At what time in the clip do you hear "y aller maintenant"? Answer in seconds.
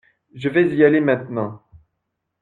0.75-1.61